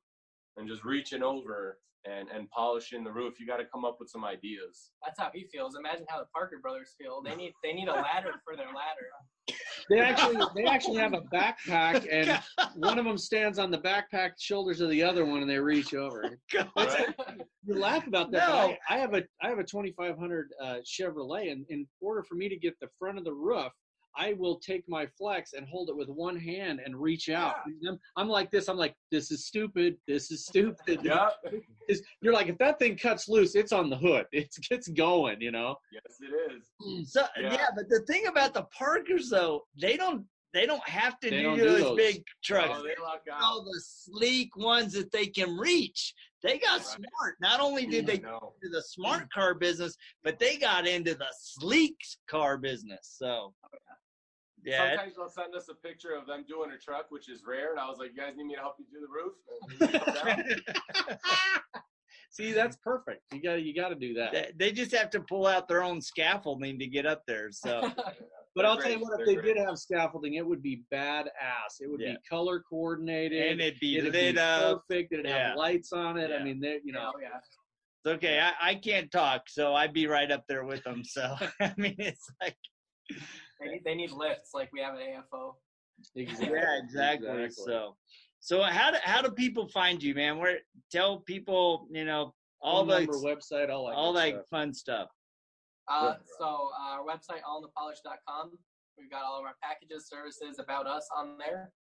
[0.57, 3.39] and just reaching over and and polishing the roof.
[3.39, 4.91] You got to come up with some ideas.
[5.03, 5.75] That's how he feels.
[5.77, 7.21] Imagine how the Parker brothers feel.
[7.23, 9.55] They need they need a ladder for their ladder.
[9.89, 12.39] they actually they actually have a backpack and
[12.75, 15.93] one of them stands on the backpack shoulders of the other one and they reach
[15.93, 16.37] over.
[16.75, 17.15] Right?
[17.65, 18.47] You laugh about that.
[18.47, 18.75] but No.
[18.89, 22.47] I, I have a I have a 2500 uh, Chevrolet, and in order for me
[22.49, 23.71] to get the front of the roof,
[24.17, 27.55] I will take my flex and hold it with one hand and reach out.
[27.87, 28.67] I'm, I'm like this.
[28.69, 29.97] I'm like this is stupid.
[30.07, 30.99] This is stupid.
[31.03, 31.29] yeah.
[32.21, 34.25] You're like if that thing cuts loose, it's on the hood.
[34.31, 35.41] It's it's going.
[35.41, 35.75] You know.
[35.91, 37.07] Yes, it is.
[37.11, 37.53] So yeah.
[37.53, 37.67] Yeah.
[37.75, 41.43] but the thing about the Parkers though, they don't they don't have to They do
[41.43, 41.97] don't do those, those.
[41.97, 42.69] big trucks.
[42.71, 43.41] Oh, they lock out.
[43.43, 46.13] all the sleek ones that they can reach.
[46.43, 46.85] They got Right.
[46.85, 47.35] smart.
[47.41, 48.53] Not only did mm, they No.
[48.63, 51.97] do the smart car business, but they got into the sleek
[52.29, 53.15] car business.
[53.19, 53.67] So oh,
[54.65, 57.71] yeah, Sometimes they'll send us a picture of them doing a truck, which is rare.
[57.71, 59.33] And I was like, you guys need me to help you do the roof?
[59.79, 61.17] And they come down.
[62.31, 63.21] See, that's perfect.
[63.33, 64.33] You got to you got to do that.
[64.33, 67.49] They- They just have to pull out their own scaffolding to get up there.
[67.51, 67.89] So
[68.55, 69.55] But I'll tell you what, if They're they great.
[69.55, 71.81] did have scaffolding, it would be badass.
[71.81, 72.11] It would Yeah.
[72.13, 73.51] be color coordinated.
[73.51, 74.83] and it'd be it'd lit be up.
[74.89, 75.11] perfect.
[75.13, 75.49] It'd Yeah.
[75.49, 76.29] have lights on it.
[76.29, 76.37] Yeah.
[76.37, 77.37] I mean, they, you know, yeah.
[77.37, 78.39] It's okay.
[78.39, 81.03] I, I can't talk, so I'd be right up there with them.
[81.03, 82.55] So I mean, it's like
[83.59, 85.53] They need, they need lifts like we have at AFO.
[86.15, 86.57] exactly.
[86.57, 87.43] yeah, exactly.
[87.43, 87.49] exactly.
[87.65, 87.95] So
[88.39, 90.37] so how do how do people find you, man?
[90.37, 90.59] Where
[90.91, 93.95] tell people you know all Phone the website, all that.
[93.95, 94.45] all good that stuff.
[94.49, 95.07] fun stuff.
[95.87, 98.51] Uh, so uh, our website, allinthepolish.com.
[98.97, 101.71] We've got all of our packages, services, about us on there.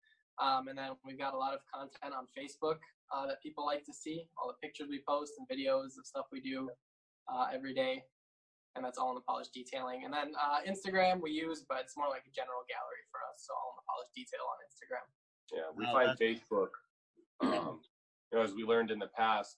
[0.41, 2.77] Um, and then we've got a lot of content on Facebook
[3.15, 4.27] uh, that people like to see.
[4.37, 6.69] All the pictures we post and videos of stuff we do
[7.33, 8.03] uh, every day.
[8.75, 10.03] And that's all in the polish detailing.
[10.03, 13.47] And then uh, Instagram we use, but it's more like a general gallery for us.
[13.47, 15.05] So all in the polish detail on Instagram.
[15.55, 16.71] Yeah, we Oh, find Facebook,
[17.41, 17.79] um,
[18.31, 19.57] you know, as we learned in the past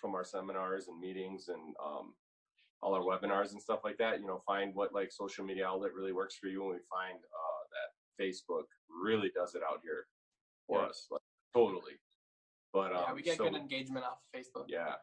[0.00, 2.14] from our seminars and meetings and um,
[2.80, 5.92] all our webinars and stuff like that, you know, find what like social media outlet
[5.92, 6.62] really works for you.
[6.62, 7.88] And we find uh, that
[8.22, 10.06] Facebook really does it out here
[10.66, 10.86] for Yeah.
[10.88, 11.20] us, like,
[11.54, 12.00] totally.
[12.72, 14.64] But um, yeah, we get so- good engagement off of Facebook.
[14.68, 14.94] Yeah,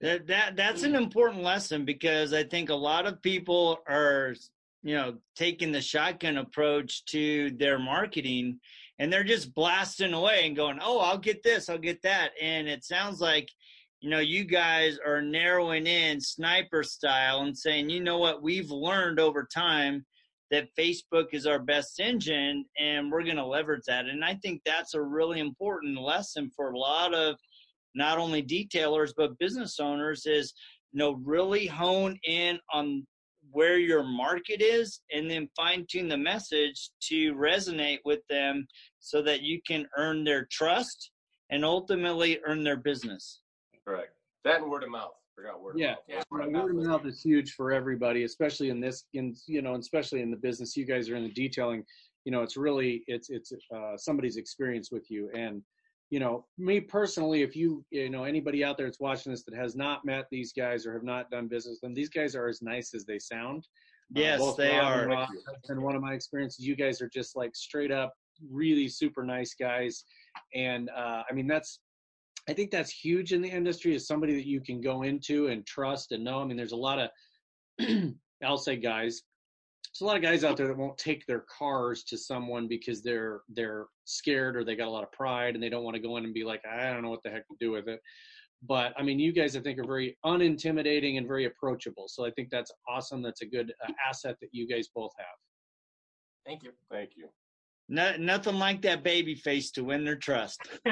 [0.00, 4.34] That, that that's an important lesson because I think a lot of people are
[4.82, 8.60] you know taking the shotgun approach to their marketing
[8.98, 12.68] and they're just blasting away and going, "Oh, I'll get this, I'll get that." And
[12.68, 13.48] it sounds like
[14.00, 18.42] you know you guys are narrowing in sniper style and saying, "You know what?
[18.42, 20.04] We've learned over time
[20.50, 24.60] that Facebook is our best engine and we're going to leverage that." And I think
[24.64, 27.36] that's a really important lesson for a lot of
[27.96, 30.52] not only detailers but business owners is
[30.92, 33.04] you know really hone in on
[33.50, 38.66] where your market is and then fine tune the message to resonate with them
[38.98, 41.10] so that you can earn their trust
[41.50, 43.40] and ultimately earn their business.
[43.86, 44.10] correct.
[44.44, 45.12] That and word of mouth.
[45.36, 45.92] Forgot word Yeah.
[45.92, 46.04] of mouth.
[46.08, 49.74] Yeah, Right, Word of mouth is huge for everybody, especially in this, in you know,
[49.76, 50.76] especially in the business.
[50.76, 51.84] You guys are in the detailing.
[52.24, 55.62] You know, it's really it's it's uh, somebody's experience with you, and
[56.10, 59.54] you know, me personally, if you you know anybody out there that's watching this that
[59.54, 62.48] has not met these guys or have not done business with them, these guys are
[62.48, 63.66] as nice as they sound.
[64.16, 65.16] Uh, Yes, both they Rob and are.
[65.16, 66.64] Rob, that's one of my experiences.
[66.64, 68.14] You guys are just like straight up,
[68.48, 70.04] really super nice guys,
[70.54, 71.80] and uh, I mean that's
[72.48, 75.66] I think that's huge in the industry is somebody that you can go into and
[75.66, 76.40] trust and know.
[76.40, 77.10] I mean, there's a lot of,
[78.44, 79.22] I'll say guys,
[79.98, 83.02] there's a lot of guys out there that won't take their cars to someone because
[83.02, 86.02] they're they're scared or they got a lot of pride and they don't want to
[86.02, 88.00] go in and be like, I don't know what the heck to do with it.
[88.62, 92.08] But I mean, you guys I think are very unintimidating and very approachable.
[92.08, 93.22] So I think that's awesome.
[93.22, 95.26] That's a good uh, asset that you guys both have.
[96.44, 96.72] Thank you.
[96.90, 97.28] Thank you.
[97.88, 100.60] No, nothing like that baby face to win their trust.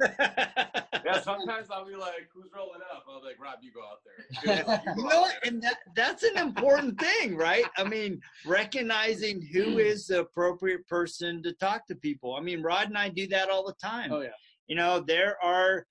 [1.08, 3.98] Yeah, sometimes I'll be like, "Who's rolling up?" I'll be like, "Rob, you go out
[4.04, 5.34] there." you know what?
[5.46, 7.64] And that, that's an important thing, right?
[7.76, 9.80] I mean, recognizing who mm.
[9.80, 12.34] is the appropriate person to talk to people.
[12.34, 14.12] I mean, Rod and I do that all the time.
[14.12, 14.30] Oh yeah.
[14.66, 15.86] You know, there are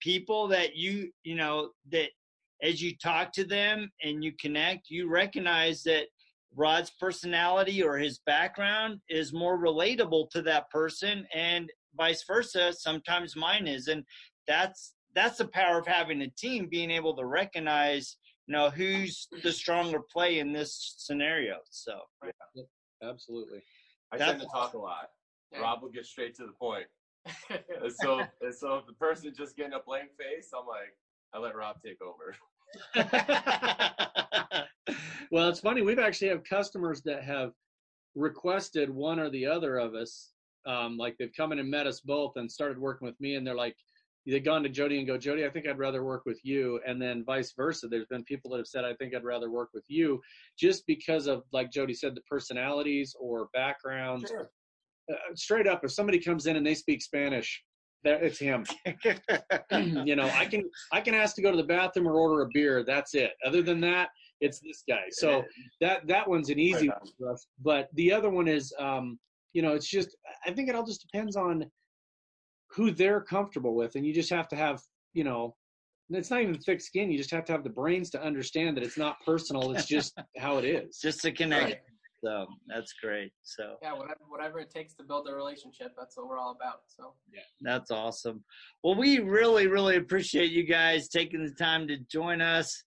[0.00, 2.10] people that you, you know, that
[2.62, 6.06] as you talk to them and you connect, you recognize that
[6.54, 12.72] Rod's personality or his background is more relatable to that person and vice versa.
[12.72, 13.88] Sometimes mine is.
[13.88, 14.04] And
[14.46, 19.28] that's that's the power of having a team, being able to recognize, you know, who's
[19.42, 21.56] the stronger play in this scenario.
[21.70, 22.00] So
[23.02, 23.62] Absolutely.
[24.12, 25.10] I That's tend to talk a lot.
[25.52, 25.60] Yeah.
[25.60, 26.86] Rob will get straight to the point.
[27.48, 30.96] And so, and so if the person just getting a blank face, I'm like,
[31.34, 32.34] I let Rob take over.
[35.30, 35.82] well, it's funny.
[35.82, 37.52] We've actually have customers that have
[38.14, 40.32] requested one or the other of us.
[40.66, 43.46] Um, like they've come in and met us both and started working with me, and
[43.46, 43.76] they're like,
[44.26, 47.00] they've gone to Jody and go, Jody, I think I'd rather work with you, and
[47.00, 47.88] then vice versa.
[47.88, 50.20] There's been people that have said, I think I'd rather work with you,
[50.58, 54.28] just because of like Jody said, the personalities or backgrounds.
[54.28, 54.50] Sure.
[55.10, 57.62] Uh, straight up, if somebody comes in and they speak Spanish,
[58.04, 58.64] that it's him.
[60.06, 62.48] you know, I can I can ask to go to the bathroom or order a
[62.52, 62.84] beer.
[62.84, 63.32] That's it.
[63.44, 65.04] Other than that, it's this guy.
[65.10, 65.44] So
[65.80, 67.46] that that one's an easy Right one for us.
[67.62, 69.18] But the other one is, um,
[69.52, 71.64] you know, it's just I think it all just depends on
[72.70, 74.80] who they're comfortable with, and you just have to have,
[75.14, 75.56] you know,
[76.10, 77.10] it's not even thick skin.
[77.10, 79.72] You just have to have the brains to understand that it's not personal.
[79.72, 80.98] It's just how it is.
[80.98, 81.82] just to connect.
[82.24, 83.32] So that's great.
[83.42, 86.80] So yeah, whatever whatever it takes to build a relationship, that's what we're all about.
[86.88, 88.42] So yeah, That's awesome.
[88.82, 92.82] Well, we really, really appreciate you guys taking the time to join us.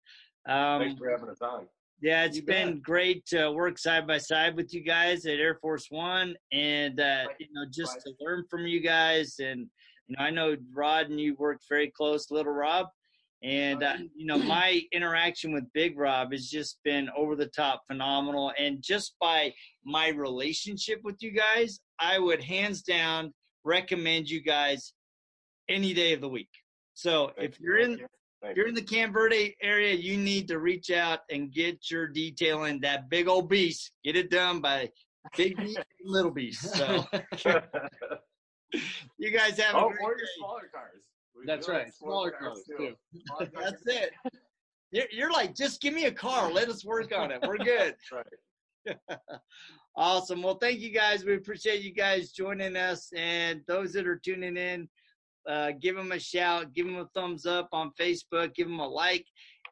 [0.49, 1.67] Um, Thanks for having us on.
[2.01, 2.83] yeah, it's You been bet.
[2.83, 7.25] great to work side by side with you guys at Air Force One, and uh,
[7.39, 8.01] you know, just Right.
[8.07, 9.35] to learn from you guys.
[9.39, 9.67] And
[10.07, 12.87] you know, I know Rod and you worked very close, little Rob,
[13.43, 17.81] And uh, you know, my interaction with Big Rob has just been over the top
[17.87, 18.51] phenomenal.
[18.57, 24.93] And just by my relationship with you guys, I would hands down recommend you guys
[25.69, 26.49] any day of the week.
[26.93, 28.01] So if you're in
[28.41, 31.91] Thank if you're in the Camp Verde area, you need to reach out and get
[31.91, 33.91] your detailing that big old beast.
[34.03, 34.89] Get it done by
[35.37, 36.73] Big Beast and Little Beast.
[36.73, 37.05] So
[39.17, 41.03] you guys have a oh, great or your smaller cars.
[41.37, 41.93] We That's right.
[41.93, 42.93] Smaller cars too.
[43.39, 44.11] That's it.
[44.91, 46.51] You're, you're like, just give me a car.
[46.51, 47.41] Let us work on it.
[47.45, 47.95] We're good.
[48.11, 48.97] Right.
[49.95, 50.41] Awesome.
[50.41, 51.25] Well, thank you guys.
[51.25, 53.11] We appreciate you guys joining us.
[53.15, 54.87] And those that are tuning in,
[55.47, 58.87] uh, give them a shout, give them a thumbs up on Facebook, give them a
[58.87, 59.25] like.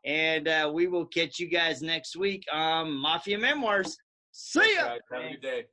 [0.06, 3.98] And uh, we will catch you guys next week on Mafia Memoirs.
[4.32, 4.86] See ya.
[4.86, 5.66] Guys, have a good day.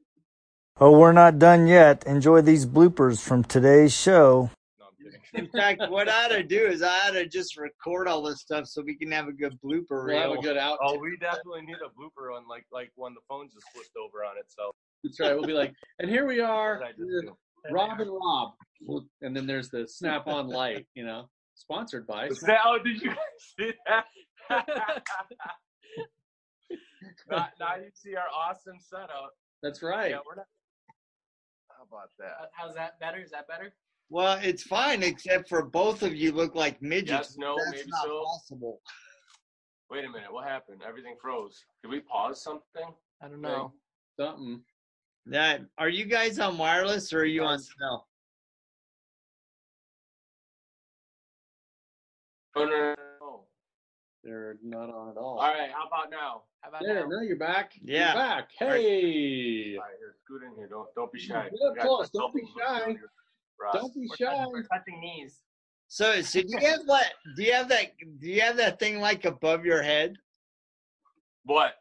[0.78, 2.04] Oh, we're not done yet.
[2.06, 4.50] Enjoy these bloopers from today's show.
[5.36, 5.54] No, I'm kidding.
[5.54, 8.40] In fact, what I ought to do is I ought to just record all this
[8.40, 10.78] stuff so we can have a good blooper We'll have a good out.
[10.82, 14.24] Oh, we definitely need a blooper on like like when the phone just flipped over
[14.24, 14.74] on itself.
[15.04, 15.34] That's right.
[15.34, 17.36] We'll be like, and here we are, What did I just do?
[17.70, 18.54] Rob and Rob.
[19.22, 22.26] And then there's the Snap On Light, you know, sponsored by.
[22.26, 23.12] Is that- oh, did you
[23.58, 24.04] see that?
[27.30, 29.32] now, now you see our awesome setup.
[29.62, 30.10] That's right.
[30.10, 30.46] Yeah, we're not.
[31.68, 32.50] How about that?
[32.52, 33.18] How's that better?
[33.18, 33.74] Is that better?
[34.08, 37.30] Well, it's fine, except for both of you look like midgets.
[37.30, 38.22] Yes, no, That's maybe not so.
[38.24, 38.80] possible.
[39.90, 40.82] Wait a minute, what happened?
[40.86, 41.64] Everything froze.
[41.82, 42.92] Did we pause something?
[43.22, 43.72] I don't know.
[44.18, 44.62] Something.
[45.26, 47.68] That are you guys on wireless or are you on Yes.
[47.78, 48.06] cell?
[52.54, 53.40] Oh, no, no, no.
[54.22, 55.38] They're not on at all.
[55.38, 56.42] All right, how about now?
[56.60, 57.16] How about There, now?
[57.16, 57.72] now you're back.
[57.82, 58.06] Yeah.
[58.06, 58.50] You're back.
[58.58, 59.76] Hey.
[59.76, 60.68] All right, here, scoot in here.
[60.68, 61.44] Don't don't be shy.
[61.44, 62.10] Get We up close.
[62.10, 63.00] Don't be cell phone shy.
[63.58, 63.66] Here.
[63.66, 63.74] Ross.
[63.74, 64.24] Don't be We're, shy.
[64.36, 65.40] touching, we're touching knees.
[65.88, 67.12] So, so do you have that?
[67.36, 67.92] Do you have that?
[68.20, 70.16] Do you have that thing like above your head?
[71.44, 71.74] What?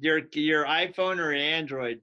[0.00, 2.00] Your your iPhone or Android?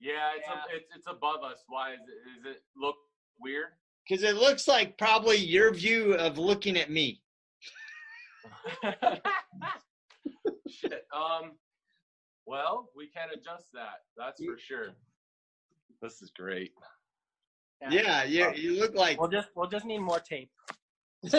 [0.00, 0.54] Yeah, it's Yeah.
[0.54, 1.62] A, it's it's above us.
[1.68, 2.48] Why is it?
[2.48, 2.96] Is it look
[3.40, 3.66] weird?
[4.08, 7.20] Because it looks like probably your view of looking at me.
[10.68, 11.04] Shit.
[11.14, 11.52] Um.
[12.46, 14.04] Well, we can adjust that.
[14.16, 14.92] That's for sure.
[16.00, 16.72] This is great.
[17.90, 19.20] Yeah, you you look like.
[19.20, 20.50] We'll just we'll just need more tape.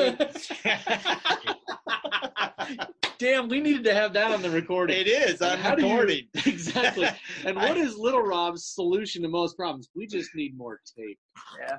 [3.17, 4.97] Damn, we needed to have that on the recording.
[4.97, 5.41] it is.
[5.41, 6.27] I'm How do you- recording.
[6.45, 7.07] exactly.
[7.45, 9.89] And what is Little Rob's solution to most problems?
[9.93, 11.19] We just need more tape.
[11.59, 11.77] Yeah.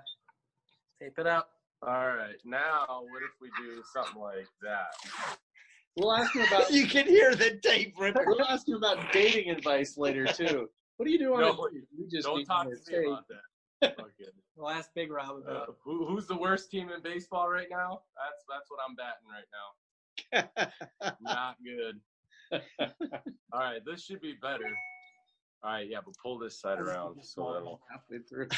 [1.00, 1.48] Tape it up.
[1.82, 2.34] All right.
[2.44, 5.38] Now, what if we do something like that?
[5.96, 8.24] We'll ask him about you can hear the tape ripper.
[8.26, 10.68] we'll ask him about dating advice later too.
[10.98, 11.68] What do you do on No, a?
[11.98, 13.06] We just Don't need talk to more me tape.
[13.06, 13.40] about that.
[13.80, 18.02] Fucking, We'll ask Big Rob uh, who, who's the worst team in baseball right now?
[18.16, 20.68] That's that's what I'm batting right
[21.02, 21.14] now.
[21.20, 22.00] Not good.
[23.52, 24.66] All right, this should be better.
[25.62, 27.80] All right, yeah, but pull this side around so that'll.
[27.90, 28.48] halfway through.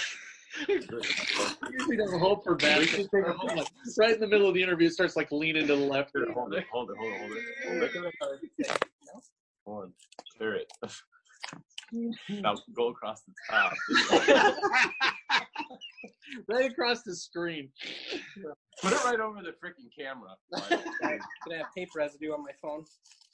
[0.69, 2.89] Usually don't hope for bad.
[2.89, 3.09] things.
[3.13, 3.67] Like,
[3.99, 6.11] right in the middle of the interview, it starts like leaning to the left.
[6.15, 7.91] Here, hold it, hold it, hold it, hold it.
[8.21, 8.89] Hold it.
[9.65, 9.93] Hold on.
[10.37, 10.73] Clear it.
[12.29, 13.73] Now go across the top.
[16.49, 17.69] Right across the screen.
[18.83, 20.31] Put it right over the freaking camera.
[20.55, 20.63] I'm
[21.01, 22.85] gonna have tape residue on my phone.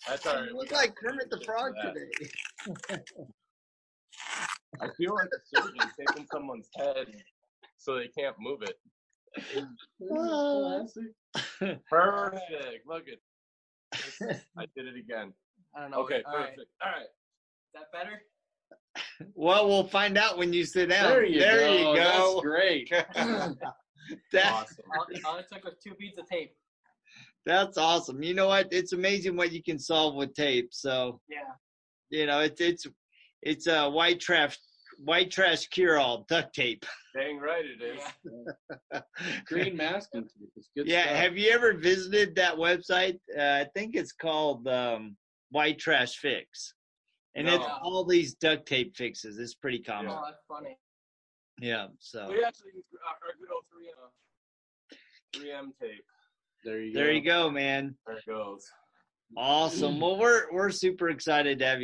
[0.09, 0.49] That's all right.
[0.49, 0.94] You we look like.
[0.97, 1.94] Kermit the Frog that.
[1.94, 3.01] today.
[4.81, 7.07] I feel like a surgeon taking someone's head
[7.79, 8.79] so they can't move it.
[11.90, 12.87] Perfect.
[12.87, 13.18] Look at.
[14.57, 15.33] I did it again.
[15.75, 15.99] I don't know.
[15.99, 16.49] Okay, All right.
[16.51, 16.71] perfect.
[16.85, 17.03] All right.
[17.03, 18.23] Is that better?
[19.35, 21.11] Well, we'll find out when you sit down.
[21.11, 21.93] There you there go.
[21.93, 22.41] you That's go.
[22.43, 22.91] great.
[22.91, 23.55] That-
[24.35, 24.77] Awesome.
[24.97, 26.53] All, all it took was two beads of tape.
[27.45, 28.23] that's awesome.
[28.23, 28.69] You know what?
[28.73, 30.69] It's amazing what you can solve with tape.
[30.73, 31.39] So Yeah.
[32.11, 32.87] you know, it's it's
[33.43, 34.57] it's a white trash
[34.99, 36.87] white trash cure all duct tape.
[37.15, 39.03] Dang right it is.
[39.47, 40.51] Green masking tape.
[40.57, 41.05] It's good yeah.
[41.05, 41.17] stuff.
[41.17, 43.19] Have you ever visited that website?
[43.37, 45.17] Uh, I think it's called um,
[45.51, 46.75] White Trash Fix,
[47.35, 49.39] and it's all these duct tape fixes.
[49.39, 50.12] It's pretty common.
[50.12, 50.76] Oh, that's funny.
[51.61, 51.87] Yeah.
[51.99, 53.64] So We actually use our our good old
[55.35, 56.05] 3M, 3M tape.
[56.64, 56.99] there you go.
[57.01, 57.95] there you go, man.
[58.07, 58.64] There it goes.
[59.37, 60.01] Awesome.
[60.01, 61.76] Well, we're we're super excited to have you.